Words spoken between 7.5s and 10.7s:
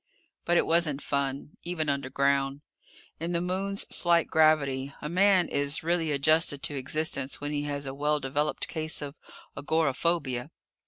he has a well developed case of agoraphobia.